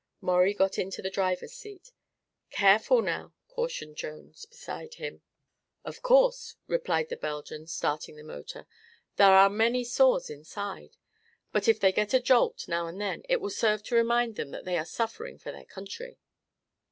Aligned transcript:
Maurie 0.19 0.55
got 0.55 0.79
into 0.79 1.03
the 1.03 1.11
driver's 1.11 1.53
seat. 1.53 1.91
"Careful, 2.49 3.03
now!" 3.03 3.35
cautioned 3.47 3.97
Jones, 3.97 4.45
beside 4.47 4.95
him. 4.95 5.21
"Of 5.85 6.01
course," 6.01 6.55
replied 6.65 7.09
the 7.09 7.15
Belgian, 7.17 7.67
starting 7.67 8.15
the 8.15 8.23
motor; 8.23 8.65
"there 9.17 9.29
are 9.33 9.47
many 9.47 9.83
sores 9.83 10.27
inside. 10.27 10.97
But 11.51 11.67
if 11.67 11.79
they 11.79 11.91
get 11.91 12.15
a 12.15 12.19
jolt, 12.19 12.67
now 12.67 12.87
and 12.87 12.99
then, 12.99 13.21
it 13.29 13.39
will 13.41 13.51
serve 13.51 13.83
to 13.83 13.95
remind 13.95 14.37
them 14.37 14.49
that 14.49 14.65
they 14.65 14.79
are 14.79 14.85
suffering 14.85 15.37
for 15.37 15.51
their 15.51 15.65
country." 15.65 16.17